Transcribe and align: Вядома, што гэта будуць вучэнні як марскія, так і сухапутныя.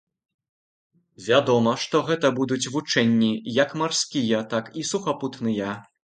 Вядома, 1.25 1.73
што 1.83 1.99
гэта 2.07 2.31
будуць 2.39 2.69
вучэнні 2.75 3.29
як 3.57 3.75
марскія, 3.81 4.39
так 4.55 4.71
і 4.81 4.87
сухапутныя. 4.93 5.69